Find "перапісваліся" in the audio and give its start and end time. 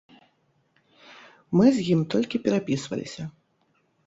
2.47-3.23